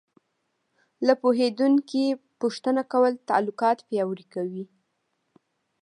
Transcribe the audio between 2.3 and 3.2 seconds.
پوښتنه کول